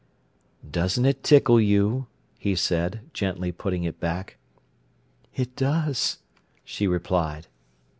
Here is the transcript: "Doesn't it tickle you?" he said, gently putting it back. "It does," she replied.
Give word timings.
"Doesn't 0.67 1.05
it 1.05 1.21
tickle 1.21 1.61
you?" 1.61 2.07
he 2.39 2.55
said, 2.55 3.11
gently 3.13 3.51
putting 3.51 3.83
it 3.83 3.99
back. 3.99 4.37
"It 5.35 5.55
does," 5.55 6.17
she 6.63 6.87
replied. 6.87 7.45